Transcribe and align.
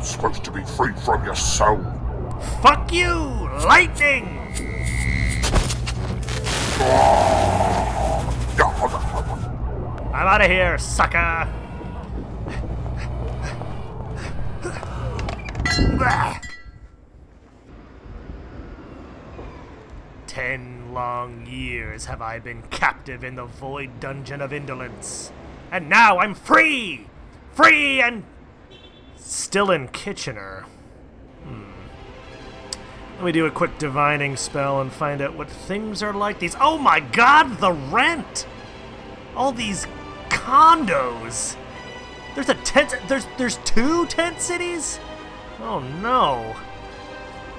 Not 0.00 0.06
supposed 0.06 0.44
to 0.44 0.50
be 0.50 0.64
free 0.64 0.94
from 0.94 1.22
your 1.26 1.36
soul. 1.36 1.84
Fuck 2.62 2.90
you, 2.90 3.12
lightning! 3.66 4.38
I'm 10.14 10.26
out 10.26 10.40
of 10.40 10.50
here, 10.50 10.78
sucker! 10.78 11.46
Ten 20.26 20.94
long 20.94 21.44
years 21.44 22.06
have 22.06 22.22
I 22.22 22.38
been 22.38 22.62
captive 22.70 23.22
in 23.22 23.34
the 23.34 23.44
void 23.44 24.00
dungeon 24.00 24.40
of 24.40 24.54
indolence. 24.54 25.30
And 25.70 25.90
now 25.90 26.20
I'm 26.20 26.34
free! 26.34 27.06
Free 27.52 28.00
and 28.00 28.24
still 29.50 29.72
in 29.72 29.88
Kitchener. 29.88 30.64
Hmm. 31.42 31.72
Let 33.16 33.24
me 33.24 33.32
do 33.32 33.46
a 33.46 33.50
quick 33.50 33.76
divining 33.78 34.36
spell 34.36 34.80
and 34.80 34.92
find 34.92 35.20
out 35.20 35.34
what 35.34 35.50
things 35.50 36.04
are 36.04 36.12
like 36.12 36.38
these. 36.38 36.54
Oh 36.60 36.78
my 36.78 37.00
god, 37.00 37.58
the 37.58 37.72
rent! 37.72 38.46
All 39.34 39.50
these 39.50 39.88
condos! 40.28 41.56
There's 42.36 42.48
a 42.48 42.54
tent. 42.54 42.94
There's 43.08 43.26
there's 43.38 43.56
two 43.64 44.06
tent 44.06 44.40
cities. 44.40 45.00
Oh 45.58 45.80
no! 46.00 46.54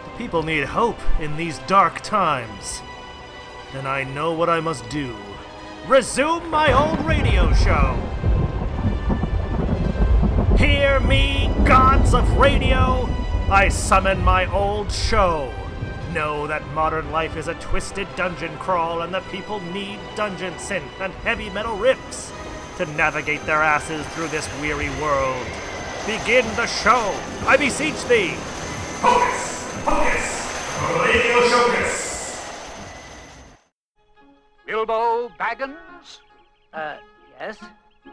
The 0.05 0.17
people 0.17 0.43
need 0.43 0.63
hope 0.63 0.99
in 1.19 1.35
these 1.35 1.59
dark 1.67 1.99
times. 1.99 2.81
Then 3.73 3.85
I 3.85 4.05
know 4.05 4.31
what 4.31 4.49
I 4.49 4.61
must 4.61 4.87
do. 4.87 5.13
Resume 5.87 6.49
my 6.49 6.71
old 6.71 7.05
radio 7.05 7.51
show. 7.51 8.10
Hear 10.61 10.99
me, 10.99 11.49
gods 11.65 12.13
of 12.13 12.37
radio! 12.37 13.09
I 13.49 13.67
summon 13.69 14.23
my 14.23 14.45
old 14.53 14.91
show. 14.91 15.51
Know 16.13 16.45
that 16.45 16.63
modern 16.75 17.11
life 17.11 17.35
is 17.35 17.47
a 17.47 17.55
twisted 17.55 18.07
dungeon 18.15 18.55
crawl 18.59 19.01
and 19.01 19.11
the 19.11 19.21
people 19.31 19.59
need 19.59 19.97
dungeon 20.15 20.53
synth 20.53 21.01
and 21.01 21.13
heavy 21.25 21.49
metal 21.49 21.75
riffs 21.77 22.31
to 22.77 22.85
navigate 22.93 23.43
their 23.47 23.63
asses 23.63 24.05
through 24.09 24.27
this 24.27 24.47
weary 24.61 24.91
world. 25.01 25.43
Begin 26.05 26.45
the 26.55 26.67
show, 26.67 27.11
I 27.47 27.57
beseech 27.57 28.05
thee! 28.05 28.35
Hocus! 29.01 29.65
Hocus! 29.83 30.41
Radio 30.99 31.41
Showcase! 31.49 32.45
Bilbo 34.67 35.29
Baggins? 35.39 36.19
Uh, 36.71 36.97
yes? 37.39 37.57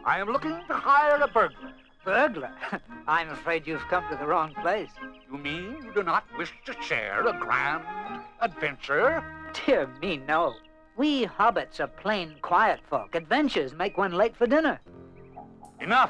I 0.03 0.19
am 0.19 0.29
looking 0.29 0.59
to 0.67 0.73
hire 0.73 1.21
a 1.21 1.27
burglar. 1.27 1.73
Burglar? 2.09 2.51
I'm 3.07 3.29
afraid 3.29 3.67
you've 3.67 3.87
come 3.87 4.03
to 4.09 4.15
the 4.15 4.25
wrong 4.25 4.51
place. 4.63 4.89
You 5.31 5.37
mean 5.37 5.75
you 5.83 5.93
do 5.93 6.01
not 6.01 6.23
wish 6.39 6.51
to 6.65 6.73
share 6.81 7.27
a 7.27 7.39
grand 7.39 7.83
adventure? 8.41 9.23
Dear 9.53 9.87
me, 10.01 10.17
no. 10.17 10.55
We 10.97 11.27
hobbits 11.27 11.79
are 11.79 11.85
plain, 11.85 12.33
quiet 12.41 12.79
folk. 12.89 13.13
Adventures 13.13 13.75
make 13.75 13.99
one 13.99 14.13
late 14.13 14.35
for 14.35 14.47
dinner. 14.47 14.79
Enough. 15.79 16.09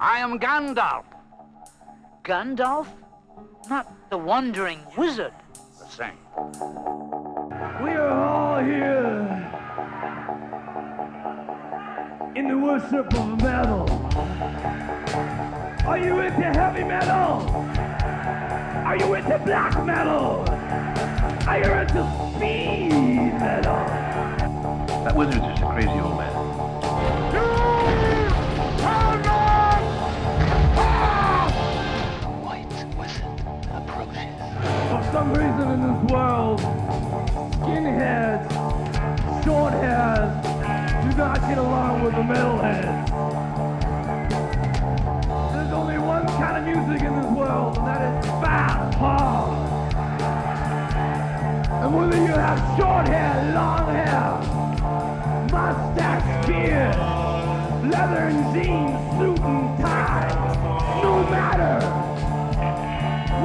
I 0.00 0.18
am 0.18 0.36
Gandalf. 0.40 1.04
Gandalf? 2.24 2.88
Not 3.70 4.10
the 4.10 4.18
wandering 4.18 4.80
wizard. 4.98 5.32
The 5.78 5.86
same. 5.86 6.18
We 7.84 7.90
are 7.90 8.20
all 8.20 8.64
here 8.64 9.14
in 12.34 12.48
the 12.48 12.58
worship 12.58 13.14
of 13.14 13.40
metal. 13.40 14.93
Are 15.86 15.98
you 15.98 16.18
into 16.20 16.40
heavy 16.40 16.82
metal? 16.82 17.46
Are 18.86 18.96
you 18.96 19.12
into 19.12 19.38
black 19.40 19.84
metal? 19.84 20.46
Are 21.46 21.58
you 21.58 21.72
into 21.72 22.02
speed 22.34 23.34
metal? 23.38 23.84
That 25.04 25.14
wizard's 25.14 25.44
just 25.44 25.62
a 25.62 25.66
crazy 25.66 25.90
old 25.90 26.16
man. 26.16 26.32
White 32.42 32.72
wizard 32.96 33.24
approaches. 33.74 34.34
For 34.88 35.02
some 35.12 35.28
reason 35.34 35.70
in 35.70 35.80
this 35.82 36.10
world, 36.10 36.60
skinheads, 37.60 38.48
short 39.44 39.74
hairs 39.74 40.32
do 41.04 41.16
not 41.18 41.40
get 41.42 41.58
along 41.58 42.02
with 42.04 42.14
the 42.14 42.22
metalheads. 42.22 43.43
One 46.64 46.86
music 46.86 47.06
in 47.06 47.14
this 47.20 47.26
world, 47.32 47.76
and 47.78 47.86
that 47.86 48.24
is 48.24 48.30
fast, 48.42 48.96
hard. 48.98 49.52
And 51.82 51.94
whether 51.94 52.16
you 52.16 52.32
have 52.32 52.58
short 52.78 53.08
hair, 53.08 53.52
long 53.54 53.86
hair, 53.94 54.38
mustache, 55.52 56.46
beard, 56.46 56.96
leather 57.90 58.28
and 58.28 58.54
jeans, 58.54 58.96
suit 59.18 59.40
and 59.40 59.78
tie, 59.78 61.00
no 61.02 61.22
matter. 61.30 61.74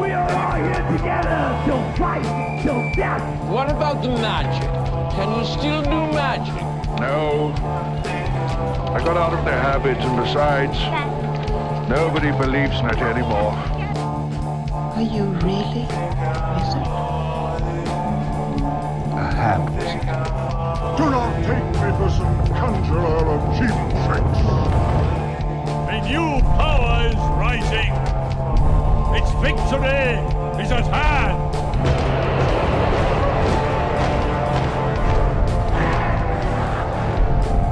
We 0.02 0.12
are 0.12 0.32
all 0.32 0.56
here 0.64 0.98
together 0.98 1.62
till 1.66 1.84
fight, 1.98 2.62
till 2.64 2.82
death. 2.96 3.50
What 3.50 3.70
about 3.70 4.02
the 4.02 4.10
magic? 4.10 4.70
Can 5.16 5.38
you 5.38 5.46
still 5.46 5.82
do 5.82 6.14
magic? 6.14 6.56
No. 7.00 7.54
I 8.94 9.04
got 9.04 9.18
out 9.18 9.34
of 9.34 9.46
their 9.46 9.60
habits, 9.60 10.04
and 10.04 10.16
besides, 10.18 11.19
nobody 11.90 12.32
believes 12.32 12.80
in 12.82 12.86
it 12.86 13.02
anymore. 13.02 13.54
Are 14.94 15.02
you 15.02 15.24
really 15.42 15.88
wizard? 16.54 16.86
A 19.18 19.26
half 19.34 19.62
wizard. 19.72 20.06
Do 20.98 21.10
not 21.10 21.34
take 21.44 21.66
me 21.82 21.90
for 21.98 22.10
some 22.12 22.36
conjurer 22.54 23.26
of 23.34 23.42
cheap 23.58 23.74
tricks. 24.06 24.42
A 25.90 25.98
new 26.06 26.30
power 26.62 27.10
is 27.10 27.22
rising. 27.42 27.92
Its 29.18 29.32
victory 29.42 30.22
is 30.62 30.72
at 30.72 30.86
hand. 30.94 31.40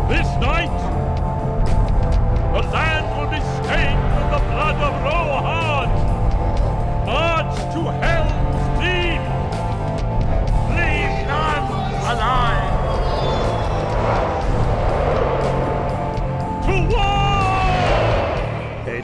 This 0.10 0.30
night, 0.42 0.77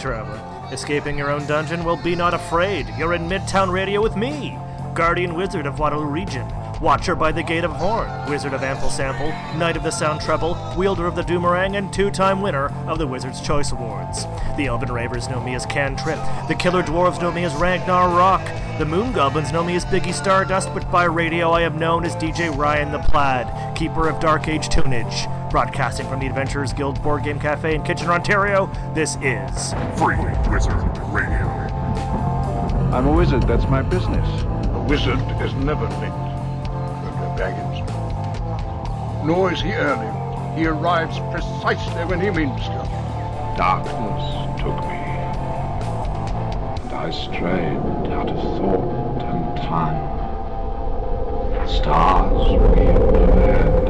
traveler. 0.04 0.68
Escaping 0.74 1.18
your 1.18 1.32
own 1.32 1.46
dungeon? 1.48 1.86
Well, 1.86 1.96
be 1.96 2.14
not 2.14 2.34
afraid. 2.34 2.86
You're 2.98 3.14
in 3.14 3.30
Midtown 3.30 3.72
Radio 3.72 4.02
with 4.02 4.18
me, 4.18 4.60
Guardian 4.94 5.34
Wizard 5.34 5.66
of 5.66 5.80
Waterloo 5.80 6.08
Region, 6.08 6.46
Watcher 6.84 7.16
by 7.16 7.32
the 7.32 7.42
Gate 7.42 7.64
of 7.64 7.72
Horn, 7.72 8.10
Wizard 8.30 8.54
of 8.54 8.62
Ample 8.62 8.90
Sample, 8.90 9.30
Knight 9.58 9.78
of 9.78 9.84
the 9.84 9.90
Sound 9.90 10.20
Treble, 10.20 10.58
Wielder 10.76 11.08
of 11.08 11.16
the 11.16 11.22
Doomerang, 11.22 11.78
and 11.78 11.94
two-time 11.94 12.42
winner 12.42 12.74
of 12.90 12.98
the 12.98 13.08
Wizard's 13.08 13.40
Choice 13.40 13.72
Awards. 13.72 14.26
The 14.58 14.66
Elven 14.66 14.92
Ravers 14.92 15.30
know 15.30 15.42
me 15.42 15.56
as 15.56 15.66
Cantrip. 15.66 16.20
The 16.50 16.56
Killer 16.56 16.84
Dwarves 16.84 17.22
know 17.22 17.32
me 17.32 17.46
as 17.46 17.54
Ragnar 17.56 18.10
Rock. 18.10 18.46
The 18.80 18.86
Moon 18.86 19.14
Goblins 19.14 19.54
know 19.54 19.64
me 19.64 19.78
as 19.78 19.86
Biggie 19.86 20.14
Stardust, 20.14 20.74
but 20.74 20.92
by 20.92 21.06
radio 21.06 21.52
I 21.52 21.62
am 21.62 21.80
known 21.80 22.04
as 22.04 22.18
DJ 22.18 22.54
Ryan 22.54 22.92
the 22.92 23.00
Plaid, 23.00 23.78
Keeper 23.78 24.10
of 24.10 24.20
Dark 24.20 24.50
Age 24.50 24.68
Tunage. 24.68 25.50
Broadcasting 25.50 26.06
from 26.10 26.20
the 26.20 26.28
Adventurers 26.28 26.74
Guild 26.74 27.02
Board 27.02 27.24
Game 27.24 27.40
Cafe 27.40 27.76
in 27.76 27.84
Kitchener, 27.84 28.12
Ontario, 28.12 28.70
this 28.94 29.16
is 29.22 29.74
Free 29.98 30.18
Wizard 30.52 30.98
Radio. 31.14 31.48
I'm 32.92 33.08
a 33.08 33.12
wizard. 33.12 33.44
That's 33.44 33.68
my 33.70 33.82
business. 33.82 34.44
A 34.74 34.86
wizard 34.88 35.20
is 35.42 35.54
never 35.54 35.88
late, 35.88 36.23
Baggins. 37.38 37.82
Nor 39.26 39.54
is 39.54 39.62
he 39.62 39.74
early. 39.74 40.12
He 40.58 40.68
arrives 40.68 41.18
precisely 41.32 42.06
when 42.06 42.22
he 42.22 42.30
means 42.30 42.62
to. 42.62 42.84
Darkness 43.58 44.60
took 44.60 44.78
me. 44.86 45.00
And 46.84 46.94
I 46.94 47.10
strayed 47.12 48.12
out 48.12 48.30
of 48.30 48.40
thought 48.58 49.24
and 49.24 49.58
time. 49.58 50.14
Stars 51.68 52.48
overhead. 52.50 53.88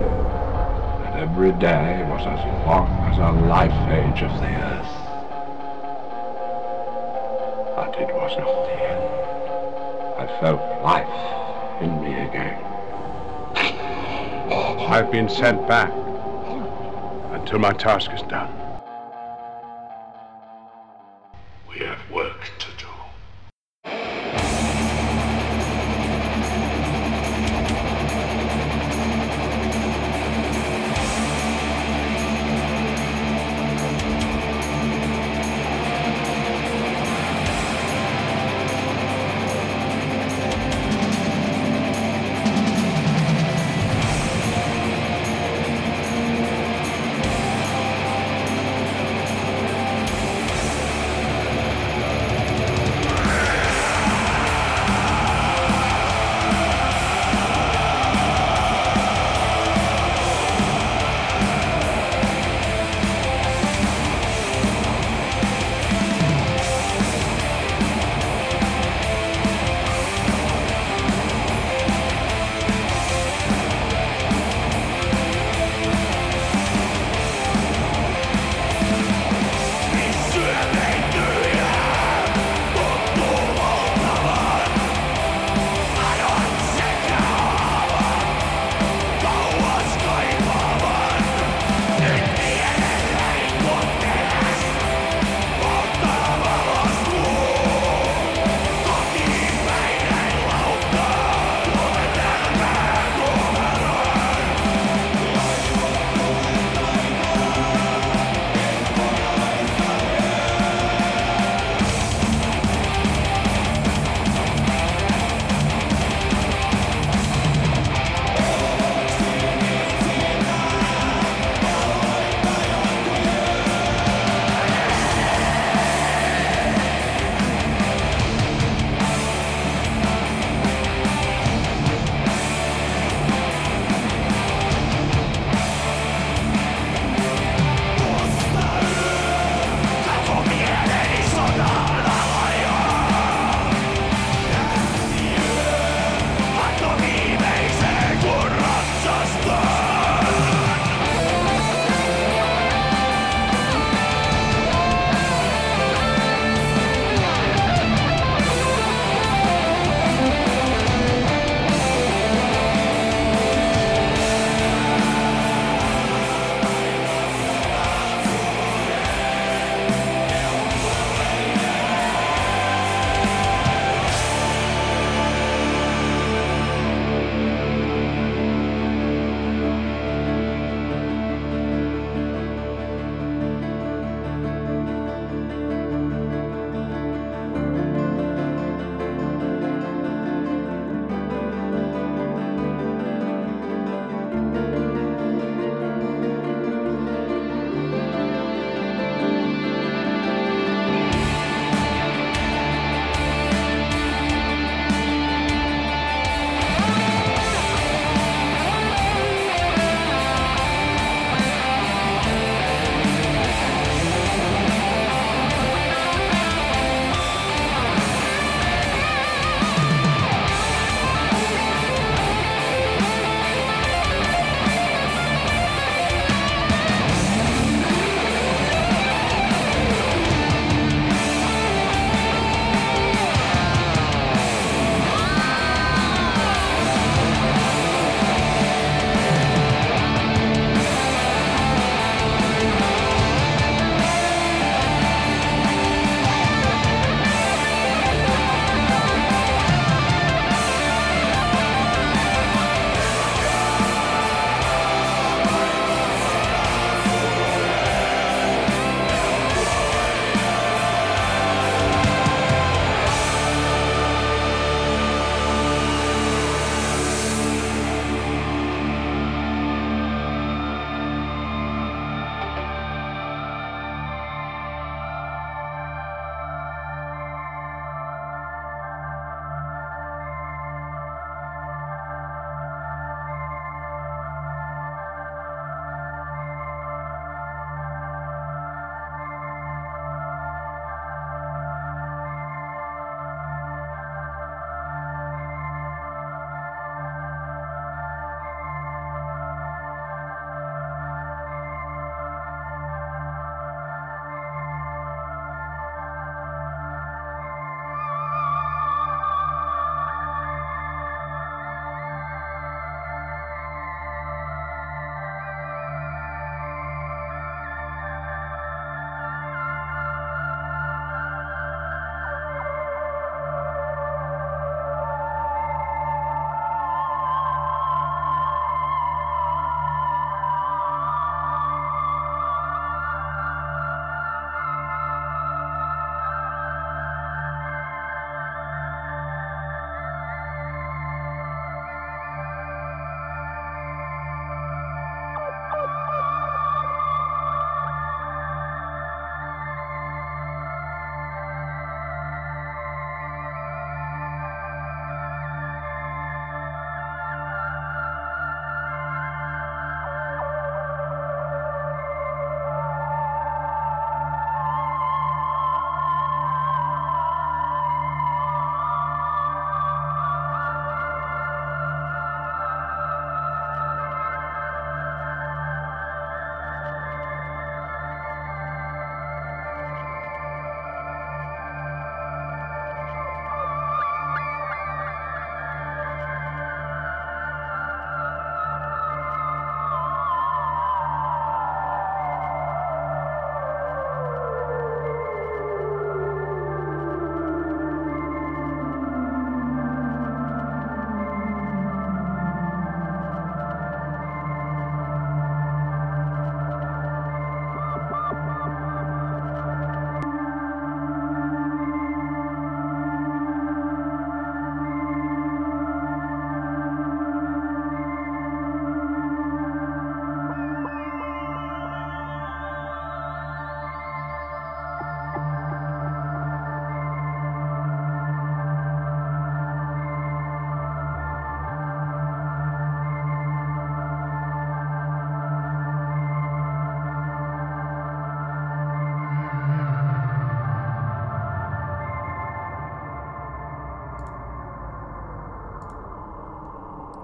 And 1.07 1.15
every 1.19 1.51
day 1.53 2.05
was 2.09 2.25
as 2.25 2.39
long 2.65 2.87
as 3.11 3.17
a 3.17 3.31
life 3.47 3.89
age 3.91 4.21
of 4.21 4.31
the 4.39 4.47
earth. 4.47 4.93
But 7.75 7.95
it 7.99 8.13
was 8.13 8.37
not 8.37 8.65
the 8.67 8.77
end. 8.91 9.03
I 10.19 10.27
felt 10.39 10.61
life 10.83 11.81
in 11.81 12.01
me 12.01 12.13
again. 12.27 12.72
I've 14.85 15.09
been 15.09 15.29
sent 15.29 15.65
back 15.65 15.91
until 17.31 17.59
my 17.59 17.71
task 17.71 18.13
is 18.13 18.21
done. 18.23 18.62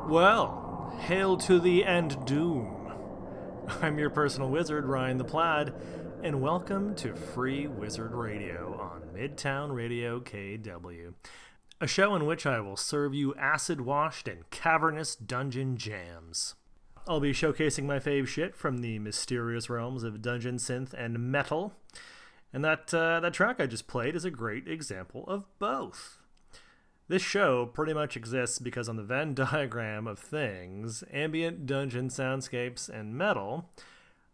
Well, 0.10 0.92
hail 1.02 1.38
to 1.38 1.60
the 1.60 1.86
end 1.86 2.26
doom. 2.26 2.92
I'm 3.80 4.00
your 4.00 4.10
personal 4.10 4.50
wizard, 4.50 4.88
Ryan 4.88 5.20
the 5.20 5.24
Plaid, 5.24 5.72
and 6.24 6.42
welcome 6.42 6.96
to 6.96 7.14
Free 7.14 7.68
Wizard 7.68 8.16
Radio 8.16 8.76
on 8.82 9.16
Midtown 9.16 9.72
Radio 9.72 10.20
KW, 10.20 11.14
a 11.80 11.86
show 11.86 12.16
in 12.16 12.26
which 12.26 12.48
I 12.48 12.60
will 12.60 12.76
serve 12.76 13.14
you 13.14 13.36
acid 13.36 13.82
washed 13.82 14.28
and 14.28 14.50
cavernous 14.50 15.16
dungeon 15.16 15.78
jams. 15.78 16.56
I'll 17.08 17.20
be 17.20 17.32
showcasing 17.32 17.84
my 17.84 18.00
fave 18.00 18.26
shit 18.26 18.56
from 18.56 18.80
the 18.80 18.98
mysterious 18.98 19.70
realms 19.70 20.02
of 20.02 20.24
dungeon 20.24 20.56
synth 20.56 20.92
and 20.94 21.32
metal, 21.32 21.74
and 22.52 22.66
that, 22.66 22.92
uh, 22.96 23.20
that 23.20 23.36
track 23.36 23.60
I 23.60 23.68
just 23.68 23.86
played 23.86 24.16
is 24.16 24.26
a 24.26 24.32
great 24.32 24.68
example 24.68 25.24
of 25.28 25.46
both. 25.60 26.19
This 27.10 27.24
show 27.24 27.66
pretty 27.66 27.96
much 27.96 28.16
exists 28.16 28.60
because 28.60 28.88
on 28.88 28.96
the 28.96 29.04
Venn 29.04 29.34
diagram 29.34 30.06
of 30.06 30.20
things, 30.20 31.04
ambient 31.12 31.66
dungeon 31.66 32.10
soundscapes 32.10 32.88
and 32.88 33.18
metal 33.18 33.72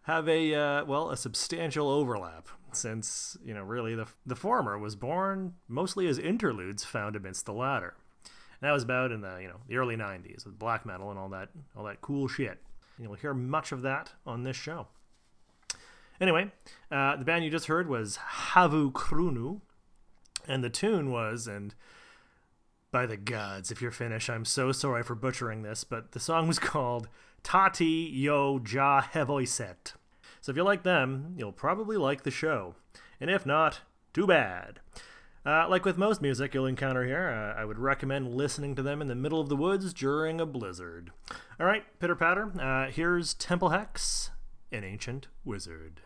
have 0.01 0.27
a 0.27 0.53
uh, 0.53 0.86
well 0.86 1.10
a 1.10 1.15
substantial 1.15 1.89
overlap 1.89 2.50
since 2.74 3.38
you 3.44 3.53
know 3.53 3.63
really 3.63 3.96
the 3.96 4.08
the 4.25 4.36
former 4.36 4.77
was 4.77 4.98
born 4.98 5.53
mostly 5.70 6.05
as 6.08 6.20
interludes 6.20 6.84
found 6.84 7.15
amidst 7.15 7.46
the 7.46 7.53
latter. 7.53 7.96
And 8.60 8.70
that 8.70 8.74
was 8.74 8.84
about 8.84 9.13
in 9.13 9.22
the 9.22 9.38
you 9.41 9.48
know 9.48 9.62
the 9.70 9.77
early 9.77 9.96
90s 9.96 10.46
with 10.46 10.60
black 10.60 10.86
metal 10.86 11.10
and 11.10 11.17
all 11.17 11.29
that 11.29 11.50
all 11.77 11.86
that 11.86 12.01
cool 12.01 12.27
shit. 12.27 12.62
And 12.98 13.05
you'll 13.05 13.15
hear 13.15 13.34
much 13.34 13.72
of 13.72 13.84
that 13.84 14.12
on 14.25 14.44
this 14.44 14.58
show. 14.58 14.88
Anyway, 16.20 16.51
uh, 16.91 17.15
the 17.15 17.25
band 17.25 17.46
you 17.46 17.50
just 17.50 17.67
heard 17.67 17.88
was 17.88 18.20
Havukruunu, 18.51 19.62
and 20.46 20.63
the 20.63 20.70
tune 20.70 21.10
was 21.10 21.48
and 21.48 21.74
by 22.95 23.05
the 23.05 23.17
gods, 23.17 23.71
if 23.71 23.81
you're 23.81 23.91
Finnish, 23.91 24.29
I'm 24.29 24.45
so 24.45 24.71
sorry 24.71 25.03
for 25.03 25.15
butchering 25.15 25.63
this, 25.63 25.83
but 25.83 26.13
the 26.13 26.19
song 26.21 26.47
was 26.47 26.59
called 26.73 27.09
Tati 27.43 28.09
Yo 28.13 28.61
Ja 28.65 29.01
Hevoiset. 29.01 29.91
So 30.39 30.49
if 30.49 30.55
you 30.55 30.63
like 30.63 30.83
them, 30.83 31.33
you'll 31.35 31.51
probably 31.51 31.97
like 31.97 32.23
the 32.23 32.31
show. 32.31 32.75
And 33.19 33.29
if 33.29 33.45
not, 33.45 33.81
too 34.13 34.25
bad. 34.25 34.79
Uh, 35.45 35.67
like 35.67 35.83
with 35.83 35.97
most 35.97 36.21
music 36.21 36.53
you'll 36.53 36.67
encounter 36.67 37.03
here, 37.03 37.27
uh, 37.27 37.59
I 37.59 37.65
would 37.65 37.79
recommend 37.79 38.33
listening 38.33 38.75
to 38.75 38.81
them 38.81 39.01
in 39.01 39.09
the 39.09 39.13
middle 39.13 39.41
of 39.41 39.49
the 39.49 39.57
woods 39.57 39.93
during 39.93 40.39
a 40.39 40.45
blizzard. 40.45 41.11
All 41.59 41.65
right, 41.65 41.83
pitter 41.99 42.15
patter. 42.15 42.53
Uh, 42.57 42.89
here's 42.89 43.33
Temple 43.33 43.71
Hex, 43.71 44.31
an 44.71 44.85
ancient 44.85 45.27
wizard. 45.43 45.99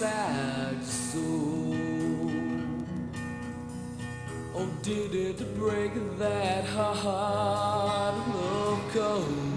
sad 0.00 0.82
soul. 0.82 1.76
Oh, 4.54 4.66
did 4.80 5.14
it 5.14 5.58
break 5.58 5.92
that 6.16 6.64
heart 6.64 8.14
of 8.34 8.78
cold? 8.94 9.49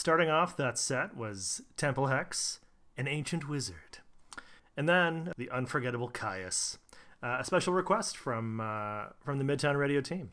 Starting 0.00 0.30
off 0.30 0.56
that 0.56 0.78
set 0.78 1.14
was 1.14 1.60
Temple 1.76 2.06
Hex, 2.06 2.60
an 2.96 3.06
ancient 3.06 3.50
wizard. 3.50 3.98
And 4.74 4.88
then 4.88 5.34
the 5.36 5.50
unforgettable 5.50 6.08
Kyuss, 6.08 6.78
uh, 7.22 7.36
a 7.38 7.44
special 7.44 7.74
request 7.74 8.16
from 8.16 8.62
uh, 8.62 9.08
from 9.22 9.36
the 9.36 9.44
Midtown 9.44 9.78
Radio 9.78 10.00
team. 10.00 10.30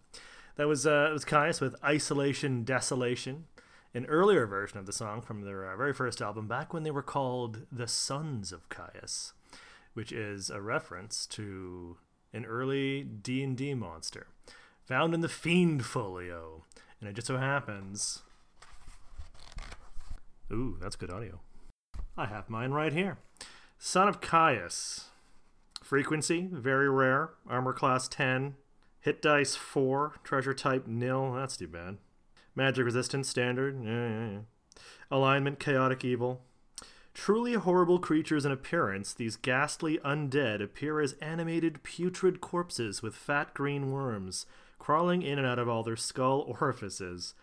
That 0.56 0.70
was 0.70 0.88
uh, 0.88 1.08
it 1.10 1.12
was 1.12 1.26
Kyuss 1.26 1.60
with 1.60 1.76
Isolation 1.84 2.64
Desolation, 2.64 3.48
an 3.94 4.06
earlier 4.06 4.46
version 4.46 4.80
of 4.80 4.86
the 4.86 4.94
song 4.94 5.22
from 5.22 5.42
their 5.42 5.70
uh, 5.70 5.76
very 5.76 5.94
first 5.94 6.22
album, 6.22 6.48
back 6.48 6.74
when 6.74 6.84
they 6.84 6.92
were 6.92 7.04
called 7.04 7.66
the 7.70 7.90
Sons 7.90 8.54
of 8.54 8.70
Kyuss, 8.70 9.34
which 9.96 10.14
is 10.14 10.50
a 10.50 10.62
reference 10.62 11.26
to 11.26 11.98
an 12.32 12.46
early 12.46 13.04
D 13.04 13.44
and 13.44 13.58
D 13.58 13.74
monster 13.74 14.28
found 14.86 15.14
in 15.14 15.20
the 15.20 15.28
Fiend 15.28 15.84
Folio, 15.84 16.64
and 17.02 17.10
it 17.10 17.16
just 17.16 17.28
so 17.28 17.36
happens. 17.36 18.24
Ooh, 20.52 20.78
that's 20.82 20.96
good 20.96 21.10
audio. 21.10 21.40
I 22.18 22.26
have 22.26 22.50
mine 22.50 22.72
right 22.72 22.94
here. 22.94 23.18
Son 23.78 24.08
of 24.08 24.22
Kyuss. 24.22 25.06
Frequency, 25.84 26.50
very 26.52 26.90
rare. 26.90 27.32
Armor 27.50 27.74
class 27.74 28.08
10. 28.08 28.56
Hit 29.02 29.22
dice 29.22 29.56
4. 29.56 30.16
Treasure 30.24 30.54
type 30.54 30.88
nil. 30.88 31.34
That's 31.34 31.58
too 31.58 31.68
bad. 31.68 31.98
Magic 32.56 32.86
resistance 32.86 33.30
standard. 33.30 33.80
Yeah, 33.84 34.10
yeah, 34.10 34.30
yeah. 34.30 34.40
Alignment, 35.12 35.60
chaotic 35.60 36.04
evil. 36.04 36.42
Truly 37.14 37.54
horrible 37.54 38.00
creatures 38.00 38.46
in 38.46 38.52
appearance, 38.52 39.14
these 39.14 39.38
ghastly 39.38 39.98
undead 40.06 40.62
appear 40.62 41.02
as 41.02 41.14
animated 41.14 41.82
putrid 41.82 42.42
corpses 42.42 43.02
with 43.02 43.16
fat 43.16 43.54
green 43.54 43.92
worms 43.92 44.46
crawling 44.80 45.22
in 45.22 45.38
and 45.38 45.48
out 45.48 45.60
of 45.60 45.68
all 45.68 45.84
their 45.84 45.96
skull 45.96 46.56
orifices. 46.60 47.34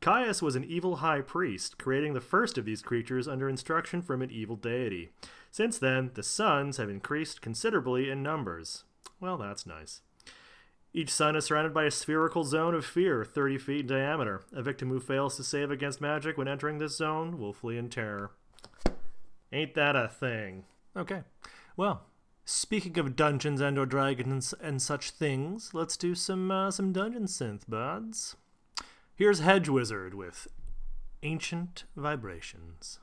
Kyuss 0.00 0.42
was 0.42 0.56
an 0.56 0.64
evil 0.64 0.96
high 0.96 1.20
priest, 1.20 1.78
creating 1.78 2.14
the 2.14 2.20
first 2.20 2.58
of 2.58 2.64
these 2.64 2.82
creatures 2.82 3.28
under 3.28 3.48
instruction 3.48 4.02
from 4.02 4.22
an 4.22 4.30
evil 4.30 4.56
deity. 4.56 5.10
Since 5.50 5.78
then, 5.78 6.10
the 6.14 6.22
sons 6.22 6.78
have 6.78 6.88
increased 6.88 7.42
considerably 7.42 8.10
in 8.10 8.22
numbers. 8.22 8.84
Well, 9.20 9.36
that's 9.36 9.66
nice. 9.66 10.00
Each 10.94 11.10
son 11.10 11.36
is 11.36 11.46
surrounded 11.46 11.72
by 11.72 11.84
a 11.84 11.90
spherical 11.90 12.44
zone 12.44 12.74
of 12.74 12.84
fear, 12.84 13.24
30 13.24 13.58
feet 13.58 13.80
in 13.80 13.86
diameter. 13.86 14.42
A 14.52 14.62
victim 14.62 14.90
who 14.90 15.00
fails 15.00 15.36
to 15.36 15.44
save 15.44 15.70
against 15.70 16.00
magic 16.00 16.36
when 16.36 16.48
entering 16.48 16.78
this 16.78 16.96
zone 16.96 17.38
will 17.38 17.54
flee 17.54 17.78
in 17.78 17.88
terror. 17.88 18.32
Ain't 19.52 19.74
that 19.74 19.96
a 19.96 20.08
thing? 20.08 20.64
Okay. 20.96 21.22
Well, 21.76 22.02
speaking 22.44 22.98
of 22.98 23.16
dungeons 23.16 23.60
and 23.60 23.78
or 23.78 23.86
dragons 23.86 24.52
and 24.60 24.82
such 24.82 25.10
things, 25.10 25.70
let's 25.72 25.96
do 25.96 26.14
some 26.14 26.50
uh, 26.50 26.70
some 26.70 26.92
dungeon 26.92 27.24
synth 27.24 27.62
buds. 27.68 28.36
Here's 29.22 29.38
Hedge 29.38 29.68
Wizard 29.68 30.14
with 30.14 30.48
Ancient 31.22 31.84
Vibrations. 31.94 32.98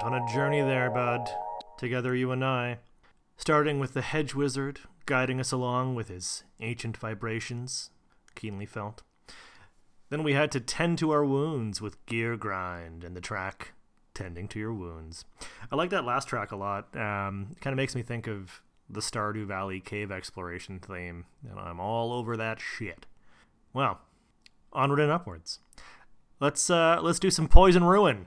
Journey 0.00 0.60
there, 0.60 0.90
bud. 0.90 1.28
Together, 1.76 2.14
you 2.14 2.30
and 2.30 2.44
I. 2.44 2.78
Starting 3.36 3.78
with 3.78 3.92
the 3.92 4.02
hedge 4.02 4.34
wizard, 4.34 4.80
guiding 5.04 5.40
us 5.40 5.52
along 5.52 5.94
with 5.94 6.08
his 6.08 6.44
ancient 6.60 6.96
vibrations, 6.96 7.90
keenly 8.34 8.66
felt. 8.66 9.02
Then 10.08 10.22
we 10.22 10.32
had 10.32 10.50
to 10.52 10.60
tend 10.60 10.98
to 10.98 11.10
our 11.10 11.24
wounds 11.24 11.80
with 11.80 12.04
Gear 12.06 12.36
Grind 12.36 13.04
and 13.04 13.16
the 13.16 13.20
track 13.20 13.72
Tending 14.14 14.48
to 14.48 14.58
Your 14.58 14.72
Wounds. 14.72 15.24
I 15.70 15.76
like 15.76 15.90
that 15.90 16.04
last 16.04 16.28
track 16.28 16.52
a 16.52 16.56
lot. 16.56 16.94
Um, 16.96 17.56
kind 17.60 17.72
of 17.72 17.76
makes 17.76 17.94
me 17.94 18.02
think 18.02 18.26
of 18.26 18.62
the 18.88 19.00
Stardew 19.00 19.46
Valley 19.46 19.80
cave 19.80 20.10
exploration 20.10 20.78
theme, 20.78 21.24
and 21.48 21.58
I'm 21.58 21.80
all 21.80 22.12
over 22.12 22.36
that 22.36 22.60
shit. 22.60 23.06
Well, 23.72 24.00
onward 24.72 25.00
and 25.00 25.10
upwards. 25.10 25.58
Let's 26.40 26.70
uh, 26.70 27.00
let's 27.02 27.18
do 27.18 27.30
some 27.30 27.48
poison 27.48 27.84
ruin. 27.84 28.26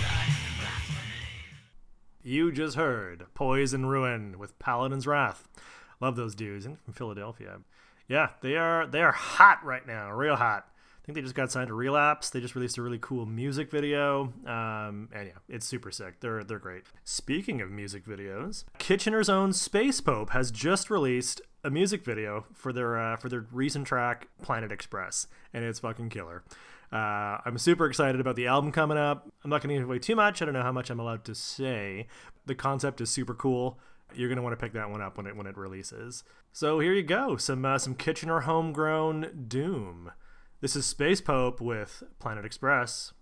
You 2.23 2.51
just 2.51 2.75
heard 2.75 3.25
Poison 3.33 3.87
Ruin 3.87 4.37
with 4.37 4.57
Paladin's 4.59 5.07
Wrath. 5.07 5.47
Love 5.99 6.15
those 6.15 6.35
dudes 6.35 6.65
and 6.65 6.79
from 6.79 6.93
Philadelphia. 6.93 7.61
Yeah, 8.07 8.29
they 8.41 8.55
are 8.57 8.85
they 8.85 9.01
are 9.01 9.11
hot 9.11 9.63
right 9.63 9.85
now, 9.87 10.11
real 10.11 10.35
hot. 10.35 10.67
I 10.67 11.05
think 11.05 11.15
they 11.15 11.21
just 11.21 11.33
got 11.33 11.51
signed 11.51 11.69
to 11.69 11.73
Relapse. 11.73 12.29
They 12.29 12.39
just 12.39 12.53
released 12.53 12.77
a 12.77 12.83
really 12.83 12.99
cool 13.01 13.25
music 13.25 13.71
video, 13.71 14.33
um, 14.45 15.09
and 15.11 15.27
yeah, 15.27 15.39
it's 15.49 15.65
super 15.65 15.89
sick. 15.89 16.19
They're 16.19 16.43
they're 16.43 16.59
great. 16.59 16.83
Speaking 17.03 17.59
of 17.59 17.71
music 17.71 18.05
videos, 18.05 18.65
Kitchener's 18.77 19.29
own 19.29 19.51
Space 19.51 19.99
Pope 19.99 20.29
has 20.29 20.51
just 20.51 20.91
released 20.91 21.41
a 21.63 21.71
music 21.71 22.03
video 22.03 22.45
for 22.53 22.71
their 22.71 22.99
uh, 22.99 23.17
for 23.17 23.29
their 23.29 23.47
recent 23.51 23.87
track 23.87 24.27
Planet 24.43 24.71
Express, 24.71 25.25
and 25.53 25.65
it's 25.65 25.79
fucking 25.79 26.09
killer. 26.09 26.43
Uh, 26.91 27.37
I'm 27.45 27.57
super 27.57 27.85
excited 27.85 28.19
about 28.19 28.35
the 28.35 28.47
album 28.47 28.71
coming 28.71 28.97
up. 28.97 29.31
I'm 29.43 29.49
not 29.49 29.61
going 29.61 29.73
to 29.75 29.79
give 29.79 29.87
away 29.87 29.99
too 29.99 30.15
much. 30.15 30.41
I 30.41 30.45
don't 30.45 30.53
know 30.53 30.61
how 30.61 30.73
much 30.73 30.89
I'm 30.89 30.99
allowed 30.99 31.23
to 31.25 31.35
say. 31.35 32.07
The 32.45 32.55
concept 32.55 32.99
is 33.01 33.09
super 33.09 33.33
cool. 33.33 33.79
You're 34.13 34.29
gonna 34.29 34.41
want 34.41 34.57
to 34.57 34.61
pick 34.61 34.73
that 34.73 34.89
one 34.89 35.01
up 35.01 35.15
when 35.15 35.25
it 35.25 35.35
when 35.37 35.47
it 35.47 35.55
releases. 35.57 36.23
So 36.51 36.79
here 36.79 36.93
you 36.93 37.03
go, 37.03 37.37
some 37.37 37.63
uh, 37.63 37.77
some 37.77 37.95
Kitchener 37.95 38.41
homegrown 38.41 39.45
doom. 39.47 40.11
This 40.59 40.75
is 40.75 40.85
Space 40.85 41.21
Pope 41.21 41.61
with 41.61 42.03
Planet 42.19 42.43
Express. 42.43 43.13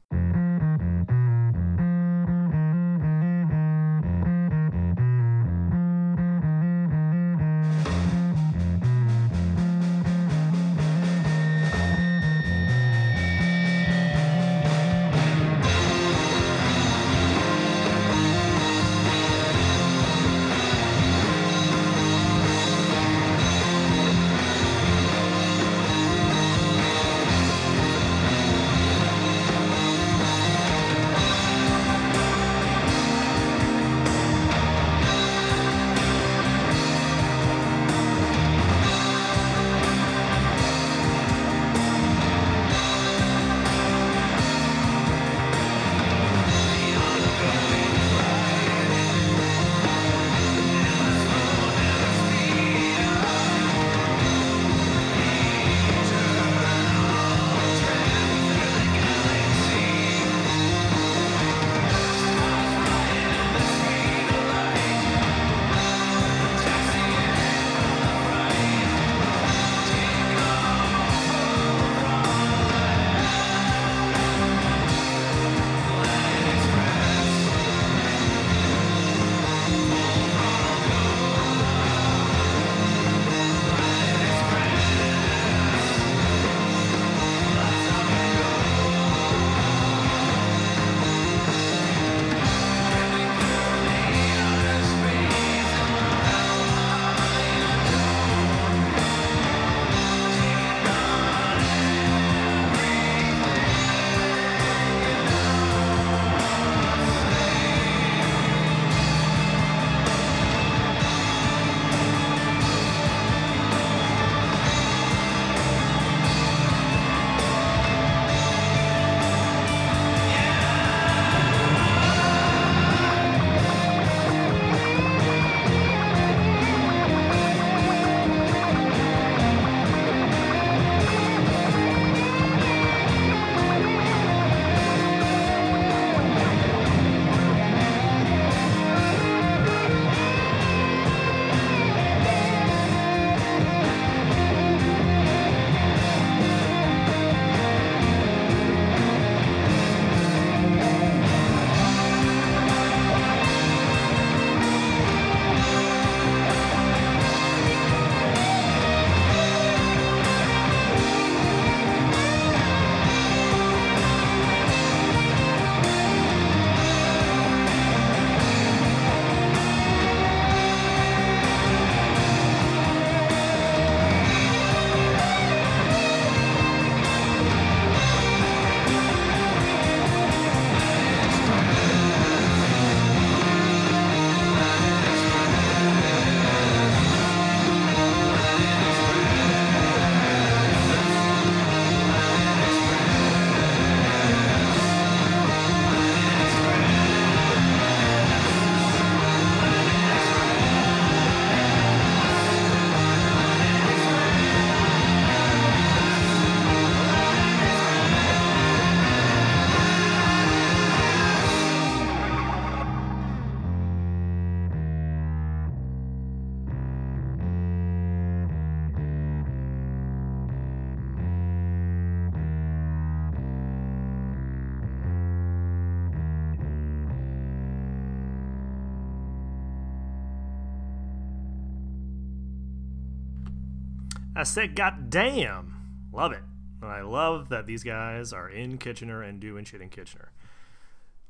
I 234.39 234.43
said, 234.43 234.73
God 234.73 235.09
damn. 235.09 236.07
Love 236.13 236.31
it. 236.31 236.43
And 236.81 236.89
I 236.89 237.01
love 237.01 237.49
that 237.49 237.65
these 237.65 237.83
guys 237.83 238.31
are 238.31 238.49
in 238.49 238.77
Kitchener 238.77 239.21
and 239.21 239.37
doing 239.37 239.65
shit 239.65 239.81
in 239.81 239.89
Kitchener. 239.89 240.31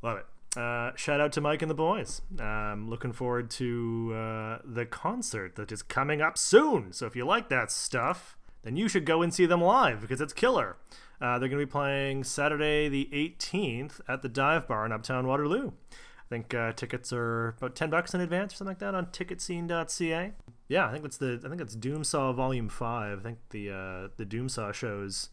Love 0.03 0.19
it. 0.19 0.25
Uh, 0.55 0.91
shout 0.95 1.19
out 1.19 1.31
to 1.31 1.41
Mike 1.41 1.63
and 1.63 1.71
the 1.71 1.75
boys. 1.75 2.21
Um, 2.39 2.87
looking 2.87 3.11
forward 3.11 3.49
to 3.51 4.13
uh, 4.15 4.59
the 4.63 4.85
concert 4.85 5.55
that 5.55 5.71
is 5.71 5.81
coming 5.81 6.21
up 6.21 6.37
soon. 6.37 6.93
So 6.93 7.07
if 7.07 7.15
you 7.15 7.25
like 7.25 7.49
that 7.49 7.71
stuff, 7.71 8.37
then 8.61 8.75
you 8.75 8.87
should 8.87 9.05
go 9.05 9.23
and 9.23 9.33
see 9.33 9.47
them 9.47 9.61
live 9.61 10.01
because 10.01 10.21
it's 10.21 10.33
killer. 10.33 10.77
Uh, 11.19 11.39
they're 11.39 11.49
going 11.49 11.59
to 11.59 11.65
be 11.65 11.71
playing 11.71 12.23
Saturday 12.23 12.89
the 12.89 13.09
18th 13.11 14.01
at 14.07 14.21
the 14.21 14.29
Dive 14.29 14.67
Bar 14.67 14.85
in 14.85 14.91
Uptown 14.91 15.25
Waterloo. 15.25 15.71
I 15.71 16.29
think 16.29 16.53
uh, 16.53 16.73
tickets 16.73 17.11
are 17.11 17.55
about 17.57 17.75
10 17.75 17.89
bucks 17.89 18.13
in 18.13 18.21
advance 18.21 18.53
or 18.53 18.57
something 18.57 18.71
like 18.71 18.79
that 18.79 18.93
on 18.93 19.07
ticketscene.ca. 19.07 20.33
Yeah, 20.69 20.87
I 20.87 20.91
think 20.91 21.03
that's 21.03 21.17
the 21.17 21.41
I 21.43 21.47
think 21.47 21.57
that's 21.57 21.75
Doomsaw 21.75 22.33
Volume 22.35 22.69
5. 22.69 23.19
I 23.19 23.21
think 23.21 23.39
the 23.49 23.71
uh, 23.71 24.07
the 24.17 24.25
Doomsaw 24.25 24.73
shows 24.73 25.29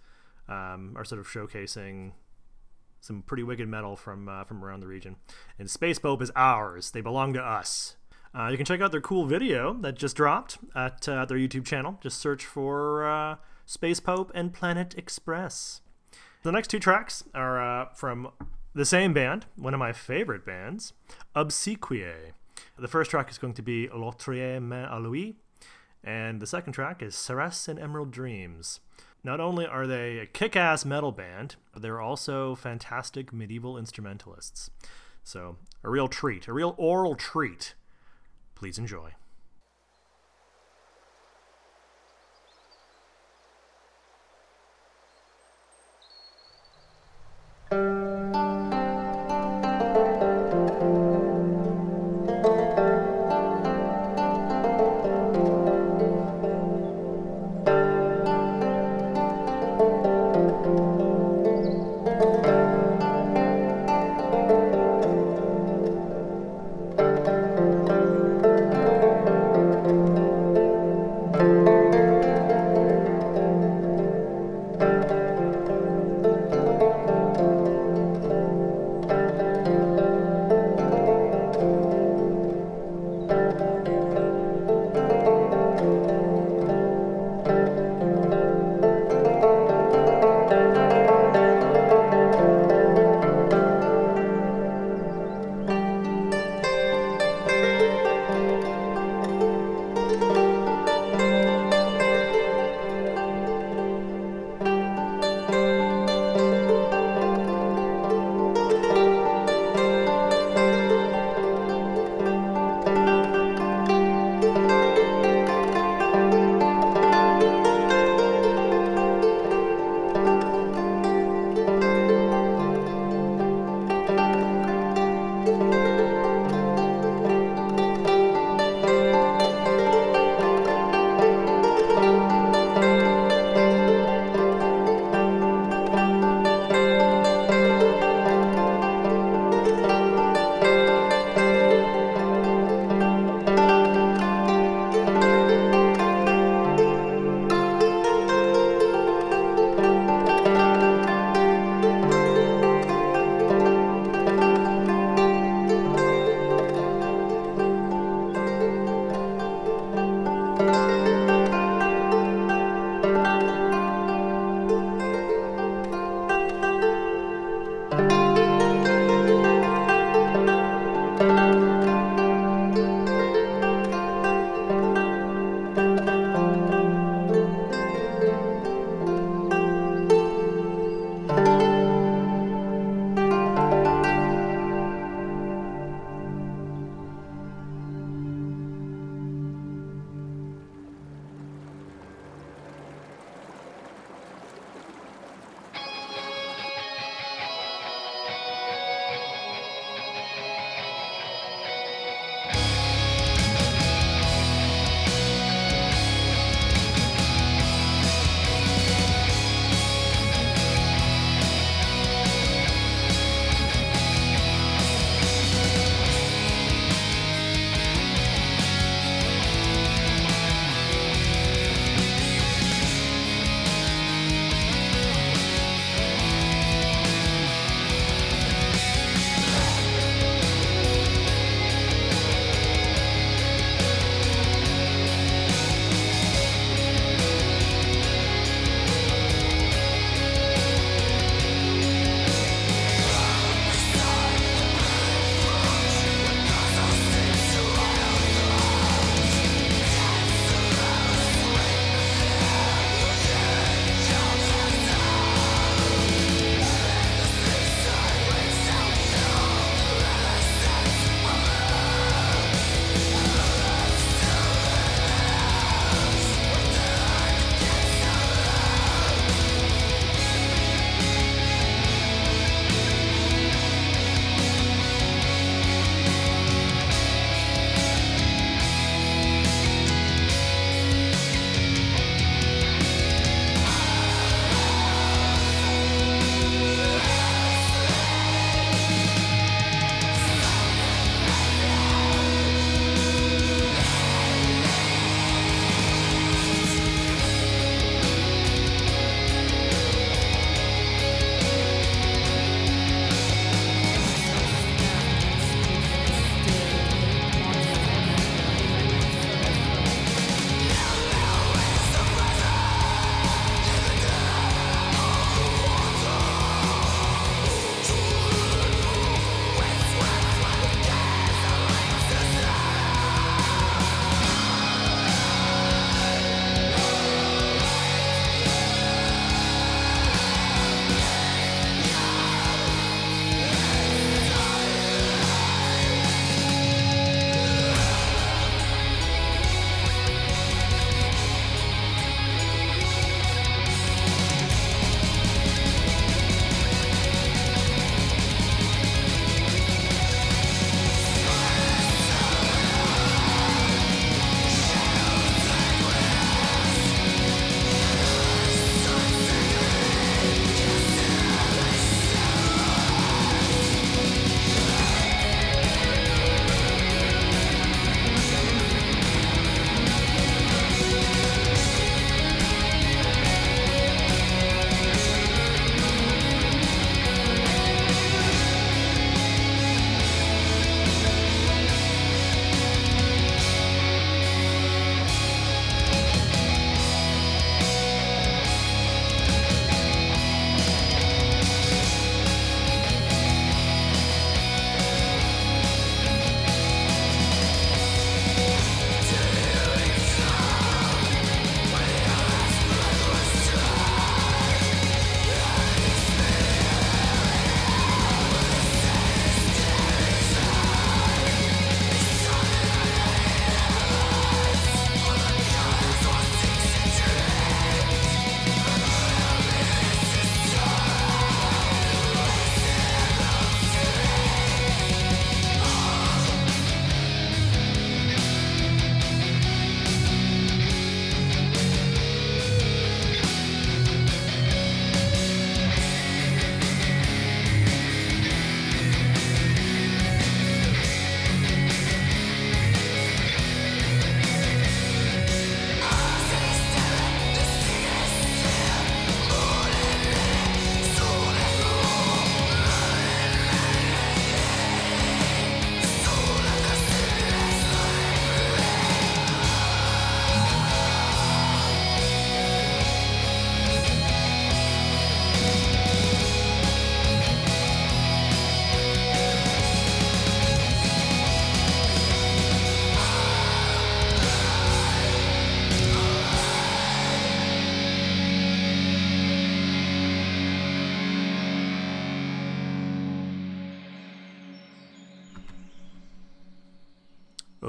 um, 0.49 0.95
are 0.97 1.05
sort 1.05 1.20
of 1.20 1.28
showcasing 1.28 2.12
some 3.01 3.22
pretty 3.22 3.43
wicked 3.43 3.68
metal 3.68 3.97
from 3.97 4.28
uh, 4.28 4.45
from 4.45 4.64
around 4.64 4.80
the 4.80 4.87
region. 4.87 5.16
And 5.59 5.70
Space 5.70 5.99
Pope 5.99 6.22
is 6.22 6.32
ours. 6.34 6.91
They 6.91 7.03
belong 7.03 7.34
to 7.34 7.43
us. 7.43 7.97
Uh, 8.34 8.49
you 8.49 8.57
can 8.57 8.66
check 8.66 8.80
out 8.80 8.93
their 8.93 9.01
cool 9.01 9.26
video 9.26 9.74
that 9.74 9.95
just 9.95 10.16
dropped 10.16 10.59
at 10.74 11.09
uh, 11.09 11.24
their 11.26 11.39
YouTube 11.39 11.64
channel. 11.64 11.99
Just 12.03 12.18
search 12.18 12.45
for 12.45 13.07
uh, 13.07 13.37
Space 13.66 14.01
Pope 14.01 14.32
and 14.34 14.53
Planet 14.53 14.95
Express. 14.97 15.80
The 16.43 16.53
next 16.53 16.68
two 16.68 16.78
tracks 16.78 17.24
are 17.34 17.61
uh, 17.61 17.87
from 17.95 18.30
the 18.74 18.84
same 18.84 19.12
band, 19.12 19.47
one 19.57 19.74
of 19.74 19.80
my 19.80 19.93
favorite 19.93 20.45
bands, 20.45 20.93
Obsequiae. 21.34 22.32
The 22.79 22.89
first 22.89 23.11
track 23.11 23.31
is 23.31 23.39
going 23.39 23.55
to 23.55 23.62
be 23.62 23.89
L'Autre 23.89 24.61
Main 24.61 24.87
à 24.87 25.03
Lui, 25.03 25.37
and 26.05 26.41
the 26.41 26.47
second 26.47 26.74
track 26.74 27.03
is 27.03 27.14
Ceres 27.14 27.68
and 27.68 27.79
Emerald 27.79 28.11
Dreams. 28.11 28.81
Not 29.24 29.41
only 29.41 29.66
are 29.66 29.87
they 29.87 30.18
a 30.18 30.27
kick 30.27 30.57
ass 30.57 30.85
metal 30.85 31.11
band, 31.11 31.57
but 31.72 31.81
they're 31.81 32.03
also 32.03 32.55
fantastic 32.55 33.33
medieval 33.33 33.79
instrumentalists. 33.79 34.70
So, 35.24 35.57
a 35.83 35.89
real 35.89 36.07
treat, 36.07 36.49
a 36.49 36.53
real 36.53 36.74
oral 36.77 37.14
treat. 37.14 37.74
Please 38.55 38.79
enjoy. 38.79 39.12
Thank 47.68 48.06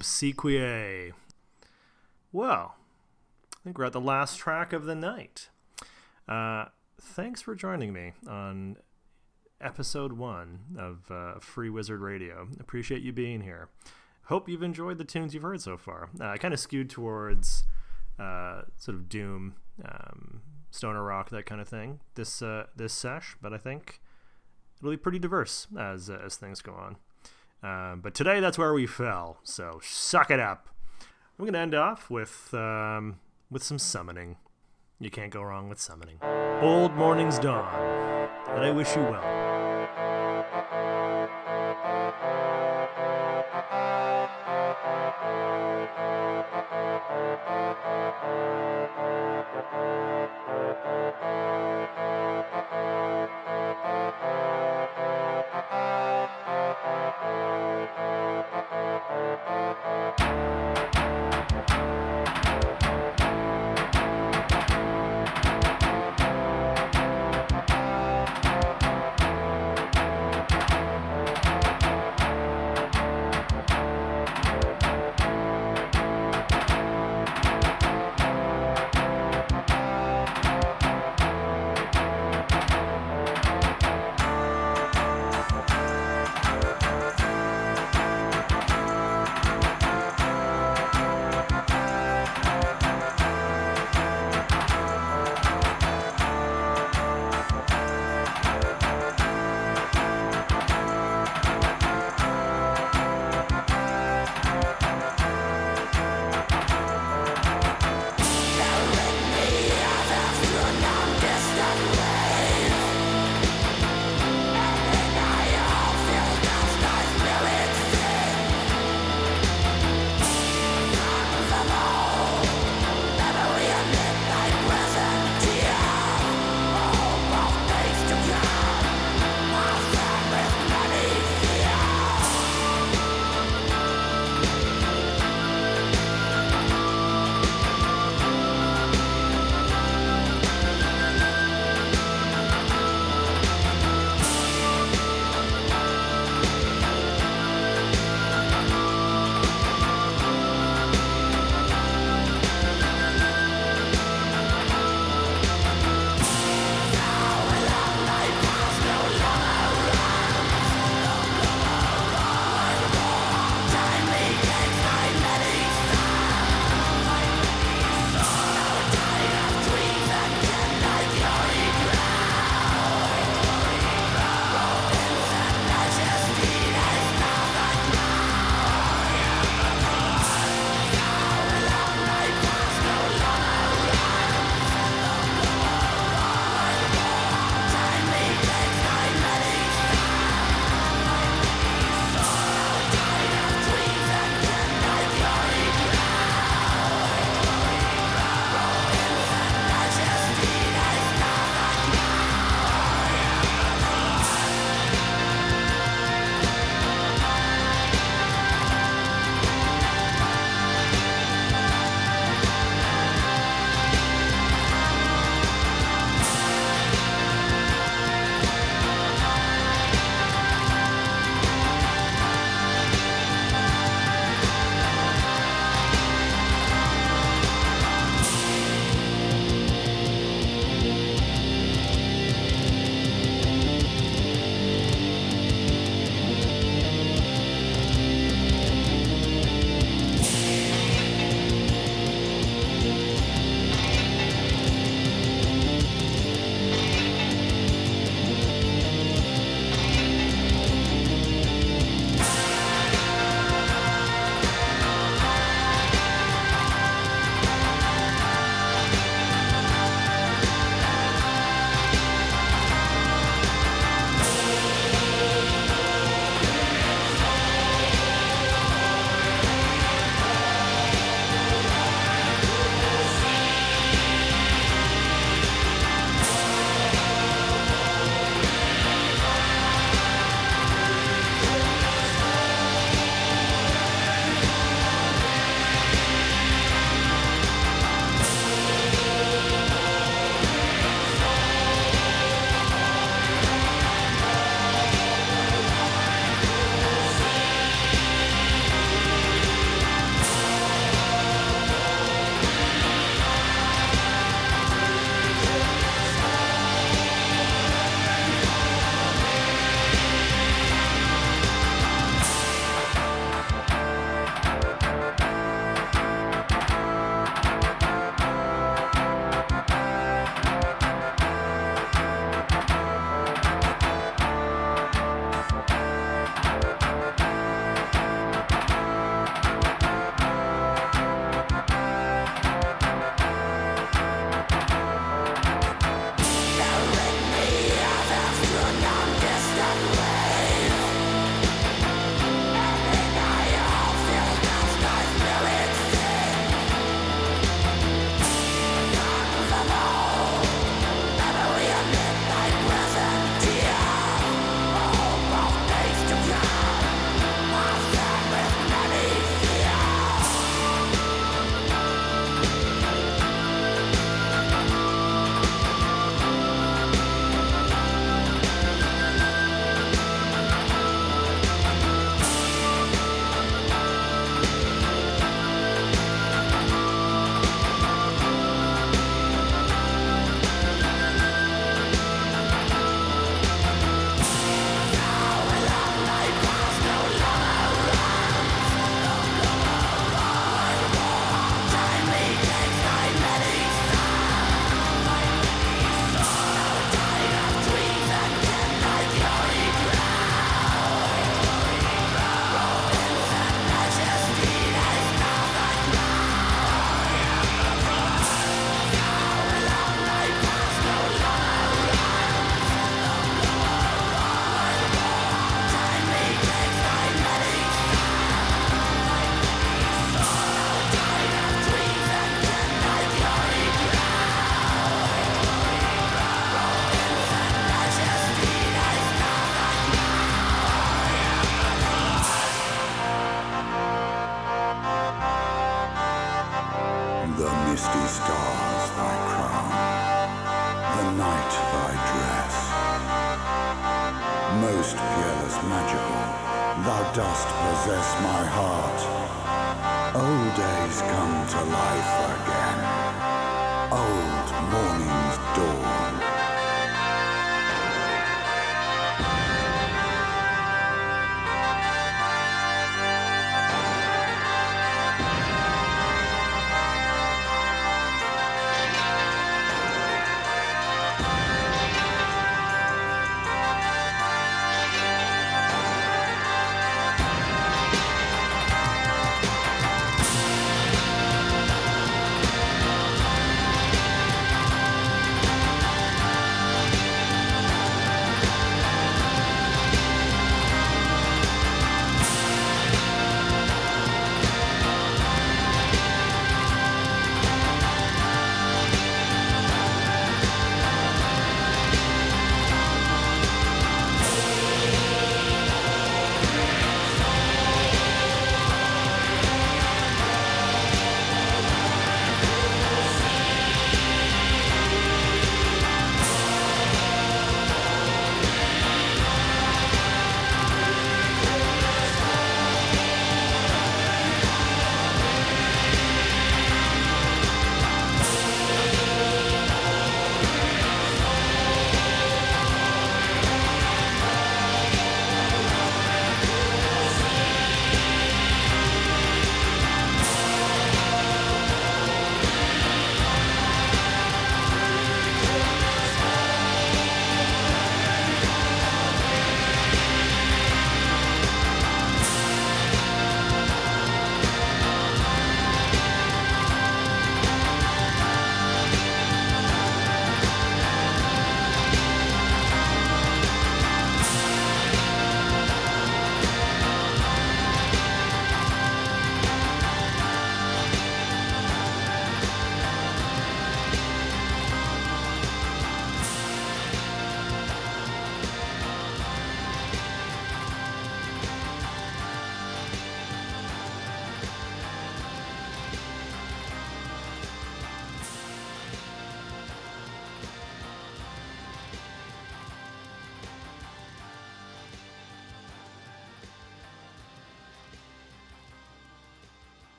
Obsequiae. 0.00 1.12
Well, 2.32 2.76
I 3.52 3.56
think 3.64 3.76
we're 3.76 3.84
at 3.84 3.92
the 3.92 4.00
last 4.00 4.38
track 4.38 4.72
of 4.72 4.86
the 4.86 4.94
night. 4.94 5.50
Uh, 6.26 6.66
thanks 6.98 7.42
for 7.42 7.54
joining 7.54 7.92
me 7.92 8.12
on 8.26 8.78
episode 9.60 10.14
one 10.14 10.60
of 10.78 11.10
uh, 11.10 11.38
Free 11.40 11.68
Wizard 11.68 12.00
Radio. 12.00 12.48
Appreciate 12.58 13.02
you 13.02 13.12
being 13.12 13.42
here. 13.42 13.68
Hope 14.24 14.48
you've 14.48 14.62
enjoyed 14.62 14.96
the 14.96 15.04
tunes 15.04 15.34
you've 15.34 15.42
heard 15.42 15.60
so 15.60 15.76
far. 15.76 16.08
Uh, 16.18 16.28
I 16.28 16.38
kind 16.38 16.54
of 16.54 16.60
skewed 16.60 16.88
towards 16.88 17.64
uh, 18.18 18.62
sort 18.78 18.94
of 18.94 19.08
doom, 19.08 19.56
um, 19.84 20.40
stoner 20.70 21.04
rock, 21.04 21.28
that 21.28 21.44
kind 21.44 21.60
of 21.60 21.68
thing. 21.68 22.00
This 22.14 22.40
uh, 22.40 22.66
this 22.74 22.94
sesh, 22.94 23.36
but 23.42 23.52
I 23.52 23.58
think 23.58 24.00
it'll 24.78 24.92
be 24.92 24.96
pretty 24.96 25.18
diverse 25.18 25.66
as 25.78 26.08
as 26.08 26.36
things 26.36 26.62
go 26.62 26.72
on. 26.72 26.96
Um, 27.62 28.00
but 28.02 28.14
today, 28.14 28.40
that's 28.40 28.58
where 28.58 28.72
we 28.72 28.86
fell. 28.86 29.38
So 29.42 29.80
suck 29.82 30.30
it 30.30 30.40
up. 30.40 30.68
I'm 31.38 31.44
gonna 31.44 31.58
end 31.58 31.74
off 31.74 32.10
with 32.10 32.52
um, 32.54 33.20
with 33.50 33.62
some 33.62 33.78
summoning. 33.78 34.36
You 34.98 35.10
can't 35.10 35.32
go 35.32 35.42
wrong 35.42 35.68
with 35.68 35.80
summoning. 35.80 36.18
Old 36.62 36.94
morning's 36.94 37.38
dawn, 37.38 37.74
and 38.48 38.64
I 38.64 38.70
wish 38.70 38.94
you 38.94 39.02
well. 39.02 39.69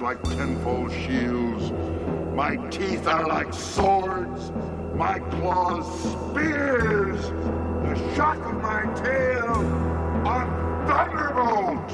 Like 0.00 0.22
tenfold 0.22 0.90
shields. 0.92 1.72
My 2.34 2.56
teeth 2.68 3.06
are 3.06 3.26
like 3.28 3.52
swords. 3.52 4.50
My 4.94 5.18
claws 5.18 5.86
spears. 6.12 7.20
The 7.20 8.14
shock 8.14 8.38
of 8.46 8.62
my 8.62 8.82
tail 8.94 9.56
are 10.26 10.46
thunderbolts. 10.86 11.92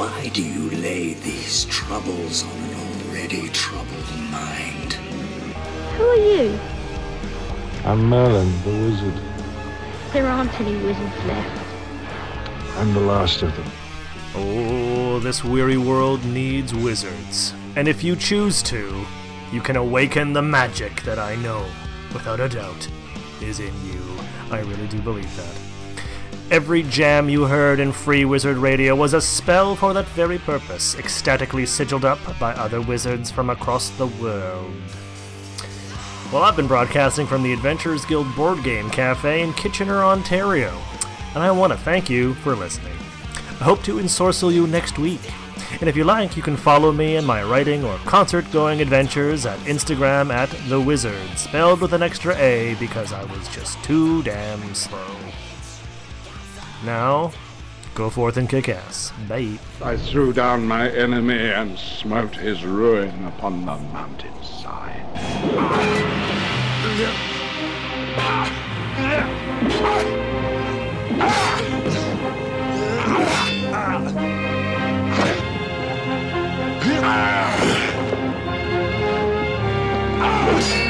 Why 0.00 0.30
do 0.30 0.42
you 0.42 0.70
lay 0.70 1.12
these 1.12 1.66
troubles 1.66 2.42
on 2.42 2.56
an 2.56 2.74
already 3.10 3.50
troubled 3.50 4.08
mind? 4.30 4.94
Who 4.94 6.04
are 6.04 6.16
you? 6.16 6.58
I'm 7.84 8.04
Merlin, 8.06 8.50
the 8.62 8.70
wizard. 8.70 9.20
There 10.14 10.26
aren't 10.26 10.58
any 10.58 10.74
wizards 10.82 11.24
left. 11.26 11.66
I'm 12.78 12.94
the 12.94 13.00
last 13.00 13.42
of 13.42 13.54
them. 13.54 13.70
Oh, 14.36 15.18
this 15.18 15.44
weary 15.44 15.76
world 15.76 16.24
needs 16.24 16.72
wizards. 16.72 17.52
And 17.76 17.86
if 17.86 18.02
you 18.02 18.16
choose 18.16 18.62
to, 18.62 19.04
you 19.52 19.60
can 19.60 19.76
awaken 19.76 20.32
the 20.32 20.40
magic 20.40 21.02
that 21.02 21.18
I 21.18 21.36
know, 21.36 21.66
without 22.14 22.40
a 22.40 22.48
doubt, 22.48 22.88
is 23.42 23.60
in 23.60 23.74
you. 23.86 24.00
I 24.50 24.60
really 24.60 24.86
do 24.86 24.98
believe 25.02 25.36
that. 25.36 25.69
Every 26.50 26.82
jam 26.82 27.28
you 27.28 27.44
heard 27.44 27.78
in 27.78 27.92
Free 27.92 28.24
Wizard 28.24 28.56
Radio 28.56 28.96
was 28.96 29.14
a 29.14 29.20
spell 29.20 29.76
for 29.76 29.94
that 29.94 30.08
very 30.08 30.38
purpose, 30.38 30.96
ecstatically 30.96 31.64
sigiled 31.64 32.04
up 32.04 32.18
by 32.40 32.52
other 32.54 32.80
wizards 32.80 33.30
from 33.30 33.50
across 33.50 33.90
the 33.90 34.08
world. 34.08 34.74
Well, 36.32 36.42
I've 36.42 36.56
been 36.56 36.66
broadcasting 36.66 37.28
from 37.28 37.44
the 37.44 37.52
Adventurers 37.52 38.04
Guild 38.04 38.34
Board 38.34 38.64
Game 38.64 38.90
Cafe 38.90 39.42
in 39.42 39.52
Kitchener, 39.52 40.02
Ontario, 40.02 40.76
and 41.36 41.44
I 41.44 41.52
want 41.52 41.72
to 41.72 41.78
thank 41.78 42.10
you 42.10 42.34
for 42.34 42.56
listening. 42.56 42.98
I 43.60 43.64
hope 43.64 43.84
to 43.84 44.00
ensorcel 44.00 44.52
you 44.52 44.66
next 44.66 44.98
week. 44.98 45.20
And 45.80 45.88
if 45.88 45.96
you 45.96 46.02
like, 46.02 46.36
you 46.36 46.42
can 46.42 46.56
follow 46.56 46.90
me 46.90 47.14
in 47.14 47.24
my 47.24 47.44
writing 47.44 47.84
or 47.84 47.96
concert 47.98 48.50
going 48.50 48.80
adventures 48.80 49.46
at 49.46 49.60
Instagram 49.60 50.32
at 50.32 50.50
The 50.68 50.80
Wizard, 50.80 51.38
spelled 51.38 51.80
with 51.80 51.92
an 51.92 52.02
extra 52.02 52.36
A 52.38 52.74
because 52.80 53.12
I 53.12 53.22
was 53.22 53.46
just 53.50 53.80
too 53.84 54.24
damn 54.24 54.74
slow. 54.74 55.06
Now, 56.84 57.32
go 57.94 58.08
forth 58.08 58.36
and 58.36 58.48
kick 58.48 58.68
ass. 58.68 59.12
Bye. 59.28 59.58
I 59.82 59.96
threw 59.96 60.32
down 60.32 60.66
my 60.66 60.90
enemy 60.90 61.38
and 61.38 61.78
smote 61.78 62.34
his 62.36 62.64
ruin 62.64 63.24
upon 63.26 63.66
the 63.66 63.76
mountainside. 63.76 65.06
I 80.42 80.89